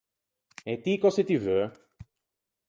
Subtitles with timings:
[0.71, 1.67] E ti cöse ti veu?